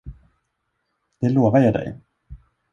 [1.19, 1.99] Det lovar jag dig.